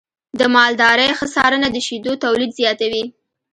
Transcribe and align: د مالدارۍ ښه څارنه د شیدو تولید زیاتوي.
د 0.39 0.41
مالدارۍ 0.55 1.09
ښه 1.17 1.27
څارنه 1.33 1.67
د 1.71 1.77
شیدو 1.87 2.13
تولید 2.23 2.51
زیاتوي. 2.59 3.03